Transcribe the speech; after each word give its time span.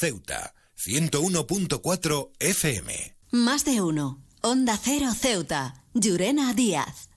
Ceuta, 0.00 0.54
101.4 0.78 2.30
FM. 2.38 3.16
Más 3.32 3.66
de 3.66 3.82
uno. 3.82 4.22
Onda 4.40 4.78
Cero 4.82 5.08
Ceuta. 5.14 5.84
Llurena 5.92 6.54
Díaz. 6.54 7.10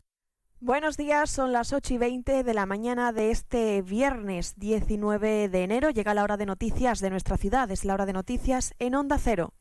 Buenos 0.59 0.97
días, 0.97 1.29
son 1.29 1.53
las 1.53 1.71
8 1.71 1.93
y 1.93 1.97
20 1.97 2.43
de 2.43 2.53
la 2.53 2.65
mañana 2.65 3.13
de 3.13 3.31
este 3.31 3.81
viernes 3.83 4.55
19 4.57 5.47
de 5.47 5.63
enero. 5.63 5.91
Llega 5.91 6.13
la 6.13 6.23
hora 6.23 6.35
de 6.35 6.45
noticias 6.45 6.99
de 6.99 7.09
nuestra 7.09 7.37
ciudad, 7.37 7.71
es 7.71 7.85
la 7.85 7.93
hora 7.93 8.05
de 8.05 8.11
noticias 8.11 8.73
en 8.79 8.95
Onda 8.95 9.17
Cero. 9.17 9.53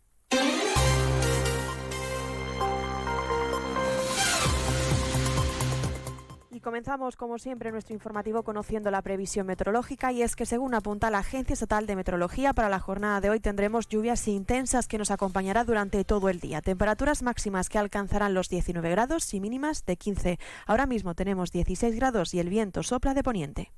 Comenzamos, 6.83 7.14
como 7.14 7.39
siempre, 7.39 7.71
nuestro 7.71 7.95
informativo 7.95 8.43
conociendo 8.43 8.91
la 8.91 9.03
previsión 9.03 9.46
meteorológica 9.46 10.11
y 10.11 10.23
es 10.23 10.35
que, 10.35 10.46
según 10.46 10.75
apunta 10.75 11.11
la 11.11 11.19
Agencia 11.19 11.55
Estatal 11.55 11.87
de 11.87 11.95
Meteorología, 11.95 12.55
para 12.55 12.69
la 12.69 12.81
jornada 12.81 13.21
de 13.21 13.31
hoy 13.31 13.39
tendremos 13.39 13.87
lluvias 13.87 14.27
intensas 14.27 14.89
que 14.89 14.99
nos 14.99 15.13
acompañará 15.13 15.63
durante 15.63 16.04
todo 16.04 16.29
el 16.29 16.40
día. 16.40 16.61
Temperaturas 16.61 17.23
máximas 17.23 17.68
que 17.68 17.79
alcanzarán 17.79 18.35
los 18.35 18.49
19 18.49 18.90
grados 18.90 19.32
y 19.32 19.39
mínimas 19.39 19.85
de 19.85 19.96
15. 19.96 20.39
Ahora 20.67 20.87
mismo 20.87 21.14
tenemos 21.14 21.53
16 21.53 21.95
grados 21.95 22.35
y 22.35 22.40
el 22.40 22.49
viento 22.49 22.82
sopla 22.82 23.14
de 23.14 23.23
poniente. 23.23 23.71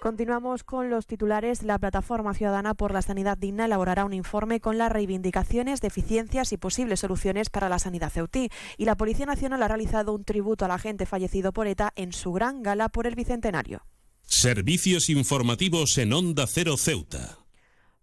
Continuamos 0.00 0.62
con 0.62 0.90
los 0.90 1.06
titulares. 1.06 1.64
La 1.64 1.78
Plataforma 1.78 2.32
Ciudadana 2.32 2.74
por 2.74 2.92
la 2.92 3.02
Sanidad 3.02 3.36
Digna 3.36 3.64
elaborará 3.64 4.04
un 4.04 4.12
informe 4.12 4.60
con 4.60 4.78
las 4.78 4.92
reivindicaciones, 4.92 5.80
deficiencias 5.80 6.52
y 6.52 6.56
posibles 6.56 7.00
soluciones 7.00 7.50
para 7.50 7.68
la 7.68 7.80
sanidad 7.80 8.10
ceutí. 8.10 8.48
Y 8.76 8.84
la 8.84 8.96
Policía 8.96 9.26
Nacional 9.26 9.60
ha 9.62 9.68
realizado 9.68 10.14
un 10.14 10.22
tributo 10.22 10.64
a 10.64 10.68
la 10.68 10.78
gente 10.78 11.04
fallecido 11.04 11.52
por 11.52 11.66
ETA 11.66 11.92
en 11.96 12.12
su 12.12 12.32
gran 12.32 12.62
gala 12.62 12.88
por 12.88 13.08
el 13.08 13.16
Bicentenario. 13.16 13.82
Servicios 14.22 15.10
informativos 15.10 15.98
en 15.98 16.12
Onda 16.12 16.46
Cero 16.46 16.76
Ceuta. 16.76 17.47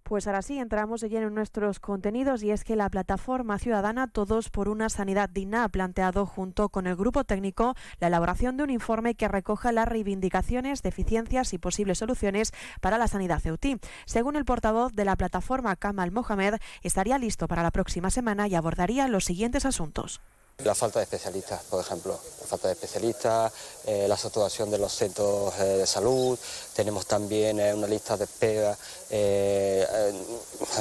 Pues 0.08 0.28
ahora 0.28 0.44
sí, 0.44 0.60
entramos 0.60 1.02
de 1.02 1.10
lleno 1.10 1.30
en 1.30 1.34
nuestros 1.34 1.80
contenidos 1.80 2.44
y 2.44 2.52
es 2.52 2.64
que 2.64 2.76
la 2.76 2.92
plataforma 2.92 3.58
ciudadana 3.58 4.06
Todos 4.06 4.52
por 4.52 4.70
una 4.70 4.88
Sanidad 4.88 5.32
Digna 5.32 5.64
ha 5.64 5.70
planteado 5.70 6.28
junto 6.28 6.70
con 6.70 6.86
el 6.86 6.96
grupo 6.96 7.24
técnico 7.24 7.74
la 8.00 8.10
elaboración 8.10 8.56
de 8.56 8.62
un 8.62 8.70
informe 8.70 9.16
que 9.16 9.28
recoja 9.28 9.72
las 9.72 9.88
reivindicaciones, 9.88 10.84
deficiencias 10.84 11.54
y 11.54 11.58
posibles 11.58 11.98
soluciones 11.98 12.54
para 12.82 13.00
la 13.00 13.08
sanidad 13.08 13.40
ceutí. 13.40 13.80
Según 14.06 14.36
el 14.36 14.46
portavoz 14.46 14.94
de 14.94 15.06
la 15.06 15.16
plataforma 15.16 15.76
Kamal 15.76 16.12
Mohamed, 16.12 16.58
estaría 16.84 17.18
listo 17.18 17.48
para 17.48 17.64
la 17.64 17.72
próxima 17.72 18.12
semana 18.12 18.48
y 18.48 18.54
abordaría 18.54 19.08
los 19.08 19.26
siguientes 19.26 19.66
asuntos. 19.66 20.22
La 20.64 20.74
falta 20.74 21.00
de 21.00 21.04
especialistas, 21.04 21.64
por 21.70 21.82
ejemplo, 21.82 22.18
la 22.42 22.48
falta 22.48 22.70
de 22.70 22.74
especialistas, 22.74 23.52
eh, 23.86 24.08
la 24.08 24.18
saturación 24.18 24.72
de 24.72 24.78
los 24.78 24.92
centros 24.94 25.54
eh, 25.60 25.64
de 25.64 25.86
salud, 25.86 26.40
tenemos 26.74 27.06
también 27.06 27.60
eh, 27.60 27.74
una 27.74 27.88
lista 27.88 28.18
de 28.18 28.24
espera 28.24 28.76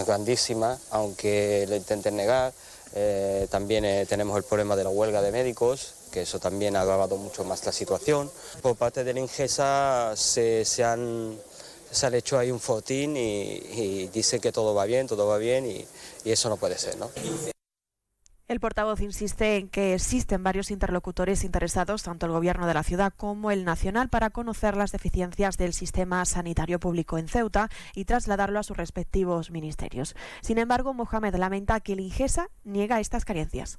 grandísima, 0.06 0.78
aunque 0.90 1.66
lo 1.68 1.76
intenten 1.76 2.16
negar. 2.16 2.52
también 3.50 4.06
tenemos 4.06 4.36
el 4.36 4.44
problema 4.44 4.76
de 4.76 4.84
la 4.84 4.90
huelga 4.90 5.20
de 5.20 5.32
médicos, 5.32 5.94
que 6.12 6.22
eso 6.22 6.38
también 6.38 6.76
ha 6.76 6.82
agravado 6.82 7.16
mucho 7.16 7.44
más 7.44 7.66
la 7.66 7.72
situación. 7.72 8.30
Por 8.62 8.76
parte 8.76 9.02
de 9.02 9.12
la 9.12 9.20
Ingesa 9.20 10.14
se, 10.16 10.64
han 10.84 11.36
hecho 12.12 12.38
ahí 12.38 12.50
un 12.52 12.60
fotín 12.60 13.16
y, 13.16 14.06
dice 14.08 14.38
que 14.38 14.52
todo 14.52 14.74
va 14.74 14.84
bien, 14.86 15.08
todo 15.08 15.26
va 15.26 15.38
bien 15.38 15.66
y, 15.66 15.84
y 16.24 16.30
eso 16.30 16.48
no 16.48 16.56
puede 16.56 16.78
ser, 16.78 16.96
¿no? 16.96 17.10
El 18.46 18.60
portavoz 18.60 19.00
insiste 19.00 19.56
en 19.56 19.70
que 19.70 19.94
existen 19.94 20.42
varios 20.42 20.70
interlocutores 20.70 21.44
interesados, 21.44 22.02
tanto 22.02 22.26
el 22.26 22.32
Gobierno 22.32 22.66
de 22.66 22.74
la 22.74 22.82
ciudad 22.82 23.10
como 23.16 23.50
el 23.50 23.64
nacional, 23.64 24.10
para 24.10 24.28
conocer 24.28 24.76
las 24.76 24.92
deficiencias 24.92 25.56
del 25.56 25.72
sistema 25.72 26.22
sanitario 26.26 26.78
público 26.78 27.16
en 27.16 27.26
Ceuta 27.26 27.70
y 27.94 28.04
trasladarlo 28.04 28.58
a 28.58 28.62
sus 28.62 28.76
respectivos 28.76 29.50
ministerios. 29.50 30.14
Sin 30.42 30.58
embargo, 30.58 30.92
Mohamed 30.92 31.36
lamenta 31.36 31.80
que 31.80 31.94
el 31.94 32.00
INGESA 32.00 32.50
niega 32.64 33.00
estas 33.00 33.24
carencias. 33.24 33.78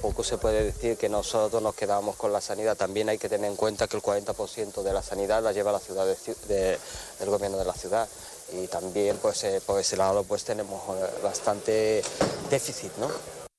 Poco 0.00 0.22
se 0.22 0.38
puede 0.38 0.62
decir 0.62 0.96
que 0.96 1.08
nosotros 1.08 1.60
nos 1.60 1.74
quedamos 1.74 2.14
con 2.14 2.32
la 2.32 2.40
sanidad. 2.40 2.76
También 2.76 3.08
hay 3.08 3.18
que 3.18 3.28
tener 3.28 3.50
en 3.50 3.56
cuenta 3.56 3.88
que 3.88 3.96
el 3.96 4.02
40% 4.02 4.82
de 4.84 4.92
la 4.92 5.02
sanidad 5.02 5.42
la 5.42 5.50
lleva 5.50 5.72
la 5.72 5.80
ciudad 5.80 6.06
del 6.06 7.30
gobierno 7.30 7.58
de 7.58 7.64
la 7.64 7.74
ciudad. 7.74 8.08
Y 8.52 8.68
también 8.68 9.16
pues, 9.20 9.42
eh, 9.42 9.60
por 9.66 9.80
ese 9.80 9.96
lado 9.96 10.22
pues 10.22 10.44
tenemos 10.44 10.80
eh, 10.96 11.10
bastante 11.22 12.02
déficit, 12.48 12.92
¿no? 12.98 13.08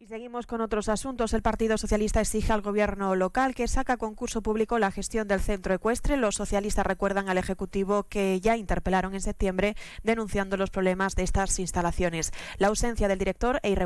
Y 0.00 0.06
seguimos 0.06 0.46
con 0.46 0.60
otros 0.60 0.88
asuntos. 0.88 1.34
El 1.34 1.42
Partido 1.42 1.76
Socialista 1.76 2.20
exige 2.20 2.52
al 2.52 2.62
gobierno 2.62 3.16
local 3.16 3.56
que 3.56 3.66
saca 3.66 3.94
a 3.94 3.96
concurso 3.96 4.42
público 4.42 4.78
la 4.78 4.92
gestión 4.92 5.26
del 5.26 5.40
centro 5.40 5.74
ecuestre. 5.74 6.16
Los 6.16 6.36
socialistas 6.36 6.86
recuerdan 6.86 7.28
al 7.28 7.36
Ejecutivo 7.36 8.04
que 8.04 8.40
ya 8.40 8.56
interpelaron 8.56 9.14
en 9.14 9.20
septiembre 9.20 9.74
denunciando 10.04 10.56
los 10.56 10.70
problemas 10.70 11.16
de 11.16 11.24
estas 11.24 11.58
instalaciones, 11.58 12.30
la 12.58 12.68
ausencia 12.68 13.08
del 13.08 13.18
director 13.18 13.58
e, 13.64 13.76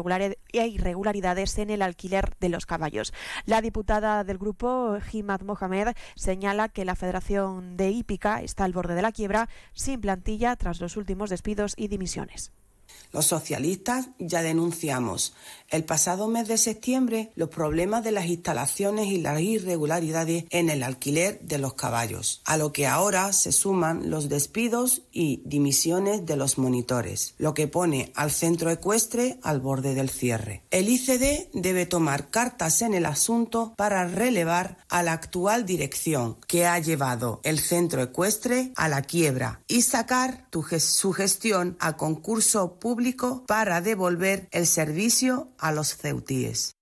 e 0.52 0.66
irregularidades 0.66 1.56
en 1.56 1.70
el 1.70 1.80
alquiler 1.80 2.36
de 2.40 2.50
los 2.50 2.66
caballos. 2.66 3.14
La 3.46 3.62
diputada 3.62 4.22
del 4.22 4.36
grupo, 4.36 4.98
Jimad 5.00 5.40
Mohamed, 5.40 5.94
señala 6.14 6.68
que 6.68 6.84
la 6.84 6.94
Federación 6.94 7.78
de 7.78 7.88
Hípica 7.88 8.42
está 8.42 8.64
al 8.64 8.74
borde 8.74 8.94
de 8.94 9.00
la 9.00 9.12
quiebra 9.12 9.48
sin 9.72 10.02
plantilla 10.02 10.56
tras 10.56 10.78
los 10.78 10.98
últimos 10.98 11.30
despidos 11.30 11.72
y 11.78 11.88
dimisiones. 11.88 12.52
Los 13.12 13.26
socialistas 13.26 14.08
ya 14.18 14.42
denunciamos 14.42 15.34
el 15.72 15.84
pasado 15.84 16.28
mes 16.28 16.48
de 16.48 16.58
septiembre 16.58 17.32
los 17.34 17.48
problemas 17.48 18.04
de 18.04 18.12
las 18.12 18.26
instalaciones 18.26 19.06
y 19.06 19.18
las 19.18 19.40
irregularidades 19.40 20.44
en 20.50 20.68
el 20.68 20.82
alquiler 20.82 21.40
de 21.40 21.56
los 21.56 21.72
caballos, 21.72 22.42
a 22.44 22.58
lo 22.58 22.72
que 22.72 22.86
ahora 22.86 23.32
se 23.32 23.52
suman 23.52 24.10
los 24.10 24.28
despidos 24.28 25.02
y 25.12 25.42
dimisiones 25.46 26.26
de 26.26 26.36
los 26.36 26.58
monitores, 26.58 27.34
lo 27.38 27.54
que 27.54 27.68
pone 27.68 28.12
al 28.14 28.30
centro 28.30 28.70
ecuestre 28.70 29.38
al 29.42 29.60
borde 29.60 29.94
del 29.94 30.10
cierre. 30.10 30.62
El 30.70 30.90
ICD 30.90 31.48
debe 31.54 31.86
tomar 31.86 32.28
cartas 32.28 32.82
en 32.82 32.92
el 32.92 33.06
asunto 33.06 33.72
para 33.74 34.06
relevar 34.06 34.76
a 34.90 35.02
la 35.02 35.12
actual 35.12 35.64
dirección 35.64 36.36
que 36.46 36.66
ha 36.66 36.78
llevado 36.80 37.40
el 37.44 37.58
centro 37.58 38.02
ecuestre 38.02 38.72
a 38.76 38.90
la 38.90 39.00
quiebra 39.00 39.62
y 39.68 39.80
sacar 39.82 40.46
su 40.78 41.12
gestión 41.12 41.78
a 41.80 41.96
concurso 41.96 42.74
público 42.82 43.44
para 43.46 43.80
devolver 43.80 44.48
el 44.50 44.66
servicio 44.66 45.46
a 45.56 45.70
los 45.70 45.96
ceutíes. 45.96 46.72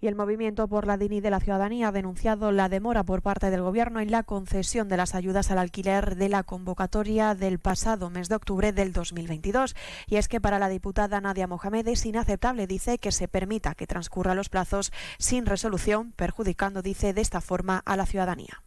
Y 0.00 0.08
el 0.08 0.16
Movimiento 0.16 0.66
por 0.66 0.84
la 0.84 0.98
Dignidad 0.98 1.22
de 1.22 1.30
la 1.30 1.40
Ciudadanía 1.40 1.88
ha 1.88 1.92
denunciado 1.92 2.50
la 2.50 2.68
demora 2.68 3.04
por 3.04 3.22
parte 3.22 3.48
del 3.50 3.62
Gobierno 3.62 4.00
en 4.00 4.10
la 4.10 4.24
concesión 4.24 4.88
de 4.88 4.96
las 4.96 5.14
ayudas 5.14 5.50
al 5.52 5.58
alquiler 5.58 6.16
de 6.16 6.28
la 6.28 6.42
convocatoria 6.42 7.36
del 7.36 7.60
pasado 7.60 8.10
mes 8.10 8.28
de 8.28 8.34
octubre 8.34 8.72
del 8.72 8.92
2022. 8.92 9.76
Y 10.08 10.16
es 10.16 10.26
que 10.26 10.40
para 10.40 10.58
la 10.58 10.68
diputada 10.68 11.20
Nadia 11.20 11.46
Mohamed 11.46 11.86
es 11.86 12.04
inaceptable, 12.04 12.66
dice, 12.66 12.98
que 12.98 13.12
se 13.12 13.28
permita 13.28 13.76
que 13.76 13.86
transcurran 13.86 14.36
los 14.36 14.48
plazos 14.48 14.92
sin 15.18 15.46
resolución, 15.46 16.12
perjudicando, 16.12 16.82
dice, 16.82 17.14
de 17.14 17.20
esta 17.20 17.40
forma 17.40 17.80
a 17.86 17.96
la 17.96 18.06
ciudadanía. 18.06 18.64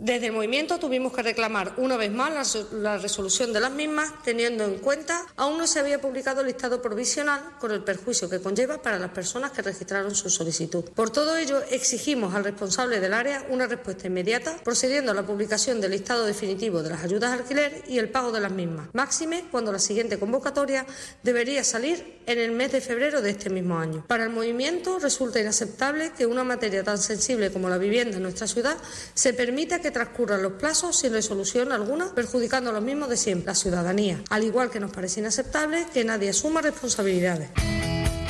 Desde 0.00 0.26
el 0.26 0.32
movimiento 0.32 0.78
tuvimos 0.78 1.12
que 1.12 1.24
reclamar 1.24 1.74
una 1.76 1.96
vez 1.96 2.12
más 2.12 2.56
la, 2.70 2.98
resolución 2.98 3.52
de 3.52 3.58
las 3.58 3.72
mismas, 3.72 4.12
teniendo 4.22 4.64
en 4.64 4.78
cuenta 4.78 5.26
aún 5.34 5.58
no 5.58 5.66
se 5.66 5.80
había 5.80 6.00
publicado 6.00 6.42
el 6.42 6.46
listado 6.46 6.80
provisional 6.80 7.56
con 7.58 7.72
el 7.72 7.82
perjuicio 7.82 8.30
que 8.30 8.40
conlleva 8.40 8.80
para 8.80 9.00
las 9.00 9.10
personas 9.10 9.50
que 9.50 9.60
registraron 9.60 10.14
su 10.14 10.30
solicitud. 10.30 10.84
Por 10.94 11.10
todo 11.10 11.36
ello, 11.36 11.60
exigimos 11.70 12.32
al 12.36 12.44
responsable 12.44 13.00
del 13.00 13.12
área 13.12 13.44
una 13.50 13.66
respuesta 13.66 14.06
inmediata, 14.06 14.58
procediendo 14.62 15.10
a 15.10 15.16
la 15.16 15.26
publicación 15.26 15.80
del 15.80 15.90
listado 15.90 16.24
definitivo 16.24 16.80
de 16.80 16.90
las 16.90 17.02
ayudas 17.02 17.32
al 17.32 17.40
alquiler 17.40 17.82
y 17.88 17.98
el 17.98 18.08
pago 18.08 18.30
de 18.30 18.38
las 18.38 18.52
mismas, 18.52 18.90
máxime 18.92 19.46
cuando 19.50 19.72
la 19.72 19.80
siguiente 19.80 20.16
convocatoria 20.16 20.86
debería 21.24 21.64
salir 21.64 22.20
en 22.26 22.38
el 22.38 22.52
mes 22.52 22.70
de 22.70 22.80
febrero 22.80 23.20
de 23.20 23.30
este 23.30 23.50
mismo 23.50 23.76
año. 23.78 24.04
Para 24.06 24.24
el 24.24 24.30
movimiento 24.30 25.00
resulta 25.00 25.40
inaceptable 25.40 26.12
que 26.16 26.26
una 26.26 26.44
materia 26.44 26.84
tan 26.84 26.98
sensible 26.98 27.50
como 27.50 27.68
la 27.68 27.78
vivienda 27.78 28.18
en 28.18 28.22
nuestra 28.22 28.46
ciudad 28.46 28.76
se 29.14 29.32
permita 29.32 29.80
que 29.80 29.87
transcurran 29.90 30.42
los 30.42 30.52
plazos 30.52 30.96
sin 30.96 31.12
resolución 31.12 31.72
alguna, 31.72 32.14
perjudicando 32.14 32.70
a 32.70 32.72
los 32.72 32.82
mismos 32.82 33.08
de 33.08 33.16
siempre, 33.16 33.46
la 33.46 33.54
ciudadanía, 33.54 34.22
al 34.30 34.44
igual 34.44 34.70
que 34.70 34.80
nos 34.80 34.90
parece 34.90 35.20
inaceptable 35.20 35.86
que 35.92 36.04
nadie 36.04 36.30
asuma 36.30 36.60
responsabilidades. 36.60 37.50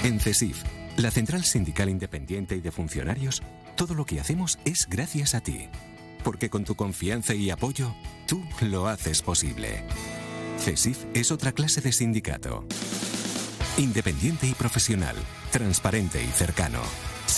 En 0.05 0.21
CESIF, 0.21 0.63
la 0.97 1.11
Central 1.11 1.45
Sindical 1.45 1.89
Independiente 1.89 2.57
y 2.57 2.61
de 2.61 2.71
Funcionarios, 2.71 3.43
todo 3.77 3.95
lo 3.95 4.05
que 4.05 4.21
hacemos 4.21 4.59
es 4.65 4.89
gracias 4.89 5.35
a 5.35 5.41
ti. 5.41 5.69
Porque 6.25 6.51
con 6.51 6.65
tu 6.65 6.75
confianza 6.75 7.35
y 7.35 7.51
apoyo, 7.51 7.95
tú 8.27 8.43
lo 8.61 8.89
haces 8.89 9.23
posible. 9.23 9.85
CESIF 10.59 11.05
es 11.15 11.31
otra 11.31 11.53
clase 11.53 11.81
de 11.81 11.93
sindicato. 11.93 12.65
Independiente 13.77 14.47
y 14.47 14.55
profesional, 14.55 15.17
transparente 15.53 16.23
y 16.23 16.29
cercano 16.29 16.81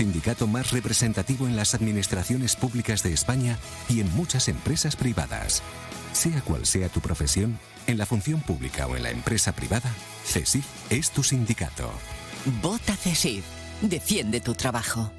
sindicato 0.00 0.46
más 0.46 0.70
representativo 0.70 1.46
en 1.46 1.56
las 1.56 1.74
administraciones 1.74 2.56
públicas 2.56 3.02
de 3.02 3.12
España 3.12 3.58
y 3.86 4.00
en 4.00 4.10
muchas 4.16 4.48
empresas 4.48 4.96
privadas. 4.96 5.62
Sea 6.14 6.40
cual 6.40 6.64
sea 6.64 6.88
tu 6.88 7.02
profesión, 7.02 7.58
en 7.86 7.98
la 7.98 8.06
función 8.06 8.40
pública 8.40 8.86
o 8.86 8.96
en 8.96 9.02
la 9.02 9.10
empresa 9.10 9.52
privada, 9.52 9.92
CESIF 10.24 10.64
es 10.88 11.10
tu 11.10 11.22
sindicato. 11.22 11.92
Vota 12.62 12.96
CESIF. 12.96 13.44
Defiende 13.82 14.40
tu 14.40 14.54
trabajo. 14.54 15.12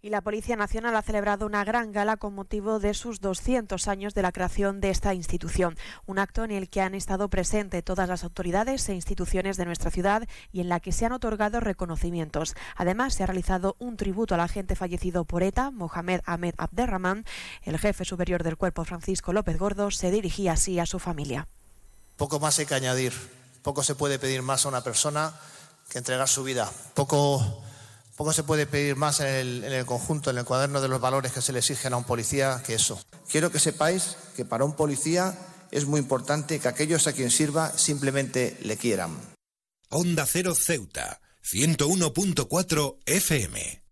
Y 0.00 0.10
la 0.10 0.20
Policía 0.20 0.54
Nacional 0.54 0.94
ha 0.94 1.02
celebrado 1.02 1.44
una 1.44 1.64
gran 1.64 1.90
gala 1.90 2.16
con 2.16 2.32
motivo 2.32 2.78
de 2.78 2.94
sus 2.94 3.20
200 3.20 3.88
años 3.88 4.14
de 4.14 4.22
la 4.22 4.30
creación 4.30 4.80
de 4.80 4.90
esta 4.90 5.12
institución. 5.12 5.76
Un 6.06 6.20
acto 6.20 6.44
en 6.44 6.52
el 6.52 6.68
que 6.68 6.80
han 6.80 6.94
estado 6.94 7.28
presentes 7.28 7.82
todas 7.82 8.08
las 8.08 8.22
autoridades 8.22 8.88
e 8.88 8.94
instituciones 8.94 9.56
de 9.56 9.64
nuestra 9.64 9.90
ciudad 9.90 10.28
y 10.52 10.60
en 10.60 10.68
la 10.68 10.78
que 10.78 10.92
se 10.92 11.04
han 11.04 11.10
otorgado 11.10 11.58
reconocimientos. 11.58 12.54
Además, 12.76 13.14
se 13.14 13.24
ha 13.24 13.26
realizado 13.26 13.74
un 13.80 13.96
tributo 13.96 14.36
al 14.36 14.40
agente 14.40 14.76
fallecido 14.76 15.24
por 15.24 15.42
ETA, 15.42 15.72
Mohamed 15.72 16.20
Ahmed 16.26 16.54
Abderrahman. 16.58 17.24
El 17.62 17.76
jefe 17.76 18.04
superior 18.04 18.44
del 18.44 18.56
cuerpo, 18.56 18.84
Francisco 18.84 19.32
López 19.32 19.58
Gordo, 19.58 19.90
se 19.90 20.12
dirigía 20.12 20.52
así 20.52 20.78
a 20.78 20.86
su 20.86 21.00
familia. 21.00 21.48
Poco 22.16 22.38
más 22.38 22.56
hay 22.60 22.66
que 22.66 22.74
añadir. 22.74 23.12
Poco 23.62 23.82
se 23.82 23.96
puede 23.96 24.20
pedir 24.20 24.42
más 24.42 24.64
a 24.64 24.68
una 24.68 24.84
persona 24.84 25.34
que 25.90 25.98
entregar 25.98 26.28
su 26.28 26.44
vida. 26.44 26.70
Poco 26.94 27.64
poco 28.18 28.32
se 28.32 28.42
puede 28.42 28.66
pedir 28.66 28.96
más 28.96 29.20
en 29.20 29.62
el, 29.64 29.86
conjunto, 29.86 30.30
en 30.30 30.38
el 30.38 30.44
cuaderno 30.44 30.80
de 30.80 30.88
los 30.88 31.00
valores 31.00 31.30
que 31.30 31.40
se 31.40 31.52
le 31.52 31.60
exigen 31.60 31.92
a 31.92 31.96
un 31.96 32.04
policía 32.04 32.60
que 32.66 32.74
eso. 32.74 33.00
Quiero 33.30 33.52
que 33.52 33.60
sepáis 33.60 34.16
que 34.36 34.44
para 34.44 34.64
un 34.64 34.74
policía 34.74 35.38
es 35.70 35.86
muy 35.86 36.00
importante 36.00 36.58
que 36.58 36.66
aquellos 36.66 37.06
a 37.06 37.12
quien 37.12 37.30
sirva 37.30 37.70
simplemente 37.78 38.58
le 38.62 38.76
quieran. 38.76 39.16
Onda 39.88 40.26
Cero 40.26 40.56
Ceuta, 40.56 41.20
101.4 41.44 42.96
FM. 43.06 43.87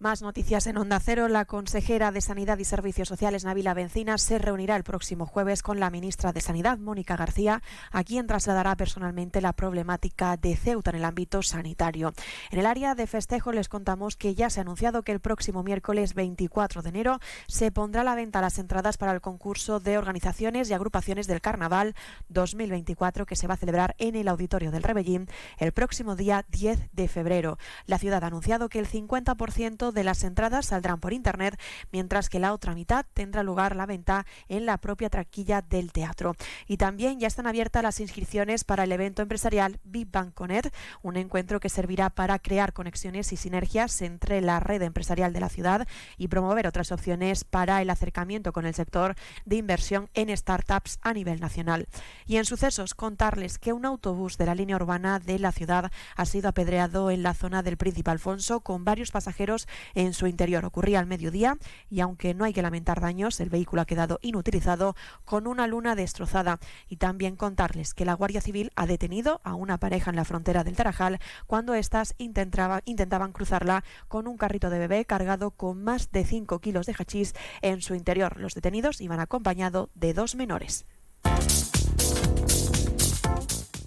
Más 0.00 0.22
noticias 0.22 0.68
en 0.68 0.78
Onda 0.78 1.00
Cero. 1.00 1.26
La 1.26 1.44
consejera 1.44 2.12
de 2.12 2.20
Sanidad 2.20 2.56
y 2.58 2.64
Servicios 2.64 3.08
Sociales, 3.08 3.44
Navila 3.44 3.74
Bencina, 3.74 4.16
se 4.16 4.38
reunirá 4.38 4.76
el 4.76 4.84
próximo 4.84 5.26
jueves 5.26 5.60
con 5.60 5.80
la 5.80 5.90
ministra 5.90 6.32
de 6.32 6.40
Sanidad, 6.40 6.78
Mónica 6.78 7.16
García, 7.16 7.64
a 7.90 8.04
quien 8.04 8.28
trasladará 8.28 8.76
personalmente 8.76 9.40
la 9.40 9.54
problemática 9.54 10.36
de 10.36 10.54
Ceuta 10.54 10.90
en 10.90 10.98
el 10.98 11.04
ámbito 11.04 11.42
sanitario. 11.42 12.12
En 12.52 12.60
el 12.60 12.66
área 12.66 12.94
de 12.94 13.08
festejo 13.08 13.50
les 13.50 13.68
contamos 13.68 14.14
que 14.14 14.36
ya 14.36 14.50
se 14.50 14.60
ha 14.60 14.62
anunciado 14.62 15.02
que 15.02 15.10
el 15.10 15.18
próximo 15.18 15.64
miércoles 15.64 16.14
24 16.14 16.82
de 16.82 16.90
enero 16.90 17.18
se 17.48 17.72
pondrá 17.72 18.02
a 18.02 18.04
la 18.04 18.14
venta 18.14 18.40
las 18.40 18.60
entradas 18.60 18.98
para 18.98 19.10
el 19.10 19.20
concurso 19.20 19.80
de 19.80 19.98
organizaciones 19.98 20.70
y 20.70 20.74
agrupaciones 20.74 21.26
del 21.26 21.40
Carnaval 21.40 21.96
2024 22.28 23.26
que 23.26 23.34
se 23.34 23.48
va 23.48 23.54
a 23.54 23.56
celebrar 23.56 23.96
en 23.98 24.14
el 24.14 24.28
Auditorio 24.28 24.70
del 24.70 24.84
Rebellín 24.84 25.26
el 25.58 25.72
próximo 25.72 26.14
día 26.14 26.46
10 26.52 26.90
de 26.92 27.08
febrero. 27.08 27.58
La 27.86 27.98
ciudad 27.98 28.22
ha 28.22 28.28
anunciado 28.28 28.68
que 28.68 28.78
el 28.78 28.86
50% 28.86 29.87
de 29.92 30.04
las 30.04 30.24
entradas 30.24 30.66
saldrán 30.66 31.00
por 31.00 31.12
internet, 31.12 31.58
mientras 31.92 32.28
que 32.28 32.38
la 32.38 32.52
otra 32.52 32.74
mitad 32.74 33.06
tendrá 33.14 33.42
lugar 33.42 33.76
la 33.76 33.86
venta 33.86 34.26
en 34.48 34.66
la 34.66 34.78
propia 34.78 35.10
traquilla 35.10 35.62
del 35.62 35.92
teatro. 35.92 36.34
Y 36.66 36.76
también 36.76 37.20
ya 37.20 37.26
están 37.26 37.46
abiertas 37.46 37.82
las 37.82 38.00
inscripciones 38.00 38.64
para 38.64 38.84
el 38.84 38.92
evento 38.92 39.22
empresarial 39.22 39.78
Big 39.84 40.10
Bang 40.10 40.32
Connect, 40.32 40.74
un 41.02 41.16
encuentro 41.16 41.60
que 41.60 41.68
servirá 41.68 42.10
para 42.10 42.38
crear 42.38 42.72
conexiones 42.72 43.32
y 43.32 43.36
sinergias 43.36 44.00
entre 44.02 44.40
la 44.40 44.60
red 44.60 44.82
empresarial 44.82 45.32
de 45.32 45.40
la 45.40 45.48
ciudad 45.48 45.86
y 46.16 46.28
promover 46.28 46.66
otras 46.66 46.92
opciones 46.92 47.44
para 47.44 47.82
el 47.82 47.90
acercamiento 47.90 48.52
con 48.52 48.66
el 48.66 48.74
sector 48.74 49.14
de 49.44 49.56
inversión 49.56 50.08
en 50.14 50.36
startups 50.36 50.98
a 51.02 51.12
nivel 51.12 51.40
nacional. 51.40 51.86
Y 52.26 52.36
en 52.36 52.44
sucesos, 52.44 52.94
contarles 52.94 53.58
que 53.58 53.72
un 53.72 53.84
autobús 53.84 54.38
de 54.38 54.46
la 54.46 54.54
línea 54.54 54.76
urbana 54.76 55.18
de 55.18 55.38
la 55.38 55.52
ciudad 55.52 55.90
ha 56.16 56.24
sido 56.26 56.48
apedreado 56.48 57.10
en 57.10 57.22
la 57.22 57.34
zona 57.34 57.62
del 57.62 57.76
Príncipe 57.76 58.10
Alfonso 58.10 58.60
con 58.60 58.84
varios 58.84 59.10
pasajeros 59.10 59.68
en 59.94 60.12
su 60.12 60.26
interior. 60.26 60.64
Ocurría 60.64 61.00
al 61.00 61.06
mediodía 61.06 61.58
y 61.90 62.00
aunque 62.00 62.34
no 62.34 62.44
hay 62.44 62.52
que 62.52 62.62
lamentar 62.62 63.00
daños, 63.00 63.40
el 63.40 63.50
vehículo 63.50 63.82
ha 63.82 63.86
quedado 63.86 64.18
inutilizado 64.22 64.96
con 65.24 65.46
una 65.46 65.66
luna 65.66 65.94
destrozada. 65.94 66.58
Y 66.88 66.96
también 66.96 67.36
contarles 67.36 67.94
que 67.94 68.04
la 68.04 68.14
Guardia 68.14 68.40
Civil 68.40 68.70
ha 68.76 68.86
detenido 68.86 69.40
a 69.44 69.54
una 69.54 69.78
pareja 69.78 70.10
en 70.10 70.16
la 70.16 70.24
frontera 70.24 70.64
del 70.64 70.76
Tarajal 70.76 71.18
cuando 71.46 71.74
éstas 71.74 72.14
intentaba, 72.18 72.82
intentaban 72.84 73.32
cruzarla 73.32 73.84
con 74.08 74.26
un 74.26 74.36
carrito 74.36 74.70
de 74.70 74.78
bebé 74.78 75.04
cargado 75.04 75.50
con 75.50 75.82
más 75.82 76.10
de 76.10 76.24
5 76.24 76.58
kilos 76.60 76.86
de 76.86 76.94
hachís 76.94 77.34
en 77.62 77.82
su 77.82 77.94
interior. 77.94 78.38
Los 78.38 78.54
detenidos 78.54 79.00
iban 79.00 79.20
acompañados 79.20 79.88
de 79.94 80.14
dos 80.14 80.34
menores. 80.34 80.86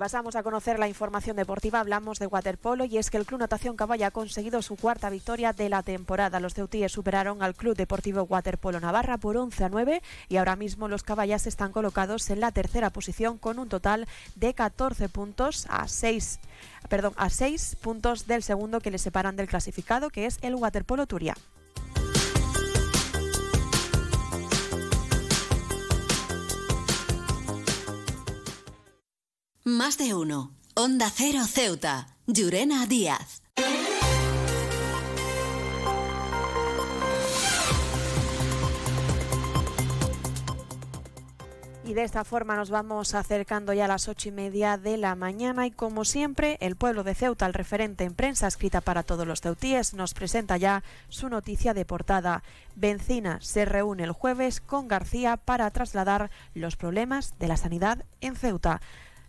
Pasamos 0.00 0.34
a 0.34 0.42
conocer 0.42 0.78
la 0.78 0.88
información 0.88 1.36
deportiva. 1.36 1.78
Hablamos 1.78 2.18
de 2.18 2.26
waterpolo 2.26 2.86
y 2.86 2.96
es 2.96 3.10
que 3.10 3.18
el 3.18 3.26
Club 3.26 3.40
Natación 3.40 3.76
Caballa 3.76 4.06
ha 4.06 4.10
conseguido 4.10 4.62
su 4.62 4.76
cuarta 4.76 5.10
victoria 5.10 5.52
de 5.52 5.68
la 5.68 5.82
temporada. 5.82 6.40
Los 6.40 6.54
ceutíes 6.54 6.90
superaron 6.90 7.42
al 7.42 7.54
Club 7.54 7.76
Deportivo 7.76 8.22
Waterpolo 8.22 8.80
Navarra 8.80 9.18
por 9.18 9.36
11 9.36 9.62
a 9.62 9.68
9 9.68 10.02
y 10.30 10.38
ahora 10.38 10.56
mismo 10.56 10.88
los 10.88 11.02
caballas 11.02 11.46
están 11.46 11.70
colocados 11.70 12.30
en 12.30 12.40
la 12.40 12.50
tercera 12.50 12.88
posición 12.88 13.36
con 13.36 13.58
un 13.58 13.68
total 13.68 14.08
de 14.36 14.54
14 14.54 15.10
puntos 15.10 15.66
a 15.68 15.86
6 15.86 16.40
perdón, 16.88 17.12
a 17.16 17.28
6 17.28 17.76
puntos 17.82 18.26
del 18.26 18.42
segundo 18.42 18.80
que 18.80 18.90
les 18.90 19.02
separan 19.02 19.36
del 19.36 19.48
clasificado 19.48 20.08
que 20.08 20.24
es 20.24 20.38
el 20.40 20.54
Waterpolo 20.54 21.06
Turia. 21.06 21.34
De 29.98 30.14
uno. 30.14 30.52
Onda 30.74 31.10
Cero 31.10 31.40
Ceuta. 31.46 32.16
Llurena 32.26 32.86
Díaz. 32.86 33.42
Y 41.84 41.92
de 41.92 42.04
esta 42.04 42.22
forma 42.24 42.54
nos 42.54 42.70
vamos 42.70 43.14
acercando 43.14 43.72
ya 43.72 43.86
a 43.86 43.88
las 43.88 44.06
ocho 44.06 44.28
y 44.28 44.32
media 44.32 44.78
de 44.78 44.96
la 44.96 45.16
mañana 45.16 45.66
y 45.66 45.72
como 45.72 46.04
siempre 46.04 46.56
el 46.60 46.76
pueblo 46.76 47.02
de 47.02 47.16
Ceuta, 47.16 47.46
el 47.46 47.52
referente 47.52 48.04
en 48.04 48.14
prensa 48.14 48.46
escrita 48.46 48.80
para 48.80 49.02
todos 49.02 49.26
los 49.26 49.40
ceutíes, 49.40 49.92
nos 49.92 50.14
presenta 50.14 50.56
ya 50.56 50.84
su 51.08 51.28
noticia 51.28 51.74
de 51.74 51.84
portada. 51.84 52.44
Bencina 52.76 53.38
se 53.40 53.64
reúne 53.64 54.04
el 54.04 54.12
jueves 54.12 54.60
con 54.60 54.86
García 54.86 55.36
para 55.36 55.70
trasladar 55.72 56.30
los 56.54 56.76
problemas 56.76 57.36
de 57.40 57.48
la 57.48 57.56
sanidad 57.56 58.04
en 58.20 58.36
Ceuta. 58.36 58.80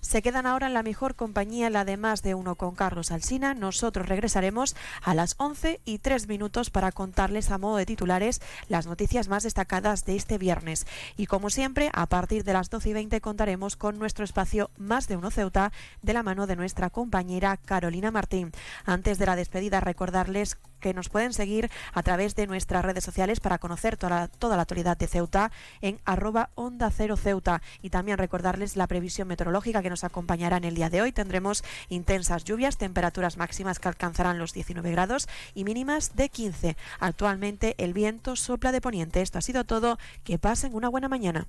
Se 0.02 0.24
quedan 0.24 0.48
ahora 0.48 0.68
en 0.68 0.74
la 0.74 0.84
mejor 0.84 1.16
compañía, 1.16 1.70
la 1.70 1.86
de 1.86 1.96
más 1.96 2.24
de 2.24 2.34
uno 2.34 2.56
con 2.56 2.76
Carlos 2.76 3.12
Alsina. 3.12 3.54
Nosotros 3.54 4.10
regresaremos 4.10 4.76
a 5.04 5.14
las 5.14 5.36
11 5.38 5.80
y 5.86 6.00
3 6.00 6.28
minutos 6.28 6.72
para 6.72 6.92
contarles 6.92 7.52
a 7.52 7.60
modo 7.60 7.78
de 7.78 7.86
titulares 7.86 8.42
las 8.68 8.88
noticias 8.88 9.28
más 9.28 9.44
destacadas 9.44 10.04
de 10.04 10.16
este 10.16 10.40
viernes. 10.40 10.88
Y 11.18 11.28
como 11.28 11.52
siempre, 11.52 11.92
a 11.94 12.08
partir 12.08 12.44
de 12.44 12.54
las 12.54 12.72
12 12.72 12.90
y 12.90 12.94
20 12.94 13.22
contaremos 13.22 13.76
con 13.76 14.00
nuestro 14.00 14.26
espacio 14.26 14.72
Más 14.76 15.08
de 15.08 15.18
uno 15.18 15.30
Ceuta 15.30 15.72
de 16.02 16.14
la 16.14 16.24
mano 16.24 16.48
de 16.48 16.56
nuestra 16.56 16.90
compañera 16.90 17.58
Carolina 17.58 18.10
Martín. 18.10 18.52
Antes 18.86 19.20
de 19.20 19.28
la 19.28 19.36
despedida, 19.36 19.82
recordarles 19.82 20.58
que 20.82 20.94
nos 20.94 21.08
pueden 21.08 21.32
seguir 21.32 21.72
a 21.94 22.04
través 22.04 22.36
de 22.36 22.48
nuestras 22.48 22.84
redes 22.84 23.06
sociales 23.06 23.40
para 23.40 23.60
conocer 23.60 23.96
toda 23.96 24.10
la, 24.10 24.28
toda 24.28 24.58
la 24.58 24.64
actualidad 24.64 24.98
de 24.98 25.08
Ceuta 25.08 25.52
en 25.80 26.00
arroba 26.04 26.50
onda 26.56 26.92
cero 26.92 27.16
Ceuta 27.16 27.62
y 27.82 27.90
también 27.90 28.18
recordarles 28.18 28.76
la 28.76 28.88
previsión 28.88 29.30
meteorológica 29.30 29.82
que 29.82 29.90
nos 29.90 30.04
acompañará 30.04 30.58
en 30.58 30.66
el 30.66 30.76
día 30.76 30.90
de 30.90 31.02
hoy. 31.02 31.12
Tendremos 31.14 31.64
intensas 31.88 32.44
lluvias, 32.44 32.78
temperaturas 32.78 33.38
máximas 33.38 33.80
que 33.80 33.88
alcanzarán 33.88 34.38
los 34.38 34.54
19 34.54 34.92
grados 34.92 35.30
y 35.54 35.64
mínimas 35.64 36.16
de 36.16 36.30
15. 36.30 36.76
Actualmente 37.00 37.76
el 37.78 37.94
viento 37.94 38.36
sopla 38.36 38.72
de 38.72 38.82
poniente. 38.82 39.22
Esto 39.22 39.38
ha 39.38 39.42
sido 39.42 39.64
todo. 39.64 39.98
Que 40.24 40.38
pasen 40.38 40.76
una 40.76 40.90
buena 40.90 41.08
mañana. 41.08 41.48